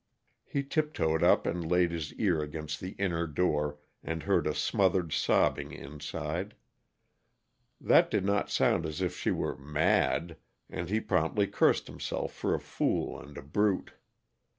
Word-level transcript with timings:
He 0.45 0.63
tiptoed 0.63 1.21
up 1.21 1.45
and 1.45 1.63
laid 1.69 1.91
his 1.91 2.11
ear 2.15 2.41
against 2.41 2.79
the 2.79 2.93
inner 2.97 3.27
door, 3.27 3.77
and 4.03 4.23
heard 4.23 4.47
a 4.47 4.55
smothered 4.55 5.13
sobbing 5.13 5.71
inside. 5.71 6.55
That 7.79 8.09
did 8.09 8.25
not 8.25 8.49
sound 8.49 8.87
as 8.87 8.99
if 9.03 9.15
she 9.15 9.29
were 9.29 9.55
"mad," 9.59 10.37
and 10.71 10.89
he 10.89 11.01
promptly 11.01 11.45
cursed 11.45 11.85
himself 11.85 12.33
for 12.33 12.55
a 12.55 12.59
fool 12.59 13.19
and 13.19 13.37
a 13.37 13.43
brute. 13.43 13.93